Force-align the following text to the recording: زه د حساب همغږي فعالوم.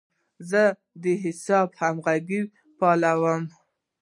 زه 0.49 0.63
د 1.03 1.05
حساب 1.23 1.67
همغږي 1.81 2.41
فعالوم. 2.77 3.43